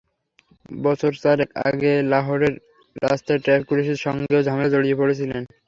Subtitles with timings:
[0.79, 2.53] বছর চারেক আগে লাহোরের
[3.01, 5.41] রাস্তায় ট্রাফিক পুলিশের সঙ্গেও ঝামেলায় জড়িয়ে পড়েছিলেন।